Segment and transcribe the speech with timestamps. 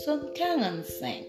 [0.00, 1.24] Psaume 45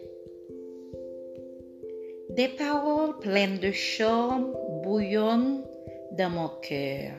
[2.31, 5.63] Des paroles pleines de charme bouillonnent
[6.11, 7.13] dans mon cœur.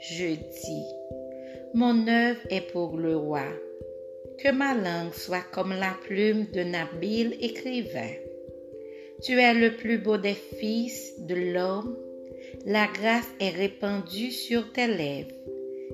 [0.00, 0.84] Je dis,
[1.74, 3.48] mon œuvre est pour le roi.
[4.38, 8.14] Que ma langue soit comme la plume d'un habile écrivain.
[9.24, 11.96] Tu es le plus beau des fils de l'homme.
[12.66, 15.34] La grâce est répandue sur tes lèvres.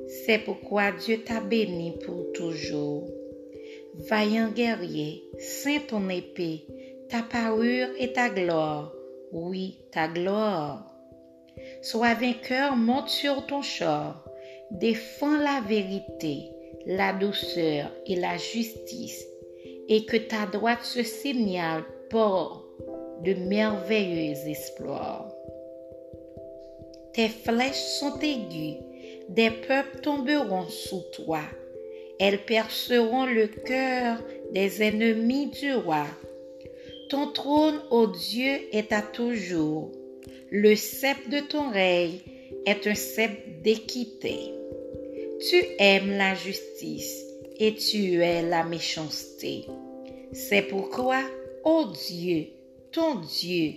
[0.08, 3.13] C'est pourquoi Dieu t'a béni pour toujours.
[3.96, 6.66] Vaillant guerrier, saint ton épée,
[7.08, 8.92] ta parure et ta gloire,
[9.30, 10.92] oui, ta gloire.
[11.80, 14.24] Sois vainqueur, monte sur ton char,
[14.72, 16.50] défends la vérité,
[16.86, 19.24] la douceur et la justice,
[19.88, 22.66] et que ta droite se signale pour
[23.22, 25.28] de merveilleux exploits.
[27.12, 28.78] Tes flèches sont aiguës,
[29.28, 31.42] des peuples tomberont sous toi
[32.18, 34.18] elles perceront le cœur
[34.52, 36.06] des ennemis du roi.
[37.08, 39.90] Ton trône, ô Dieu, est à toujours.
[40.50, 42.18] Le sceptre de ton règne
[42.66, 44.38] est un sceptre d'équité.
[45.50, 47.24] Tu aimes la justice
[47.58, 49.66] et tu es la méchanceté.
[50.32, 51.20] C'est pourquoi,
[51.64, 52.46] ô Dieu,
[52.92, 53.72] ton Dieu,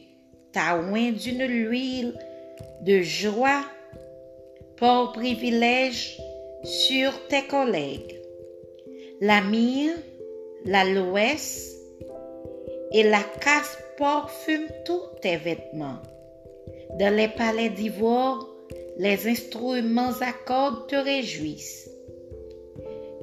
[0.51, 2.13] t'a oint d'une huile
[2.81, 3.63] de joie
[4.77, 6.17] pour privilège
[6.63, 8.16] sur tes collègues
[9.19, 9.41] la
[10.65, 11.75] l'aloès
[12.91, 15.97] et la casse parfument tous tes vêtements.
[16.99, 18.47] Dans les palais d'ivoire,
[18.97, 21.89] les instruments à cordes te réjouissent.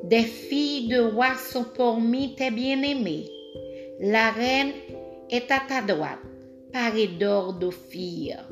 [0.03, 3.31] Des filles de roi sont parmi tes bien-aimés.
[4.01, 4.73] La reine
[5.31, 6.19] est à ta droite,
[6.73, 8.49] parée d'or d'ophir.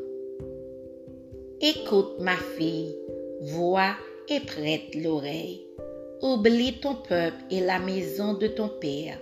[1.61, 2.97] Écoute, ma fille,
[3.41, 3.95] vois
[4.29, 5.67] et prête l'oreille.
[6.23, 9.19] Oublie ton peuple et la maison de ton père.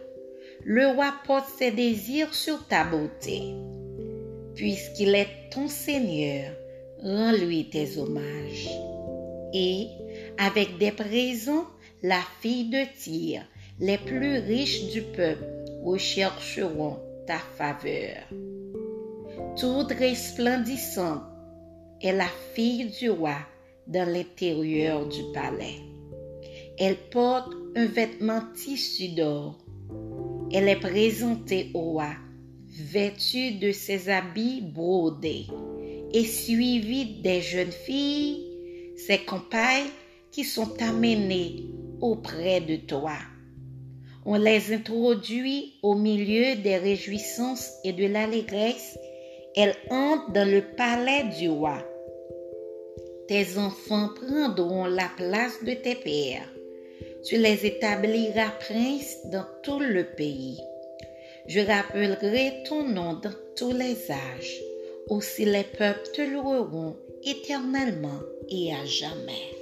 [0.65, 3.55] Le roi porte ses désirs sur ta beauté.
[4.55, 6.53] Puisqu'il est ton Seigneur,
[7.03, 8.69] rends-lui tes hommages.
[9.55, 9.87] Et,
[10.37, 11.65] avec des présents,
[12.03, 13.47] la fille de Tyr,
[13.81, 15.47] les plus riches du peuple,
[15.83, 18.19] rechercheront ta faveur.
[19.59, 21.23] Toute resplendissante
[22.03, 23.39] est la fille du roi
[23.87, 25.90] dans l'intérieur du palais.
[26.83, 29.59] Elle porte un vêtement tissu d'or.
[30.51, 32.13] Elle est présentée au roi,
[32.71, 35.45] vêtue de ses habits brodés,
[36.15, 38.47] et suivie des jeunes filles,
[38.97, 39.91] ses compagnes
[40.31, 41.67] qui sont amenées
[42.01, 43.19] auprès de toi.
[44.25, 48.99] On les introduit au milieu des réjouissances et de l'allégresse.
[49.55, 51.77] Elles entrent dans le palais du roi.
[53.29, 56.49] Tes enfants prendront la place de tes pères
[57.25, 60.59] tu les établiras princes dans tout le pays.
[61.47, 64.61] Je rappellerai ton nom dans tous les âges.
[65.09, 69.60] Aussi les peuples te loueront éternellement et à jamais.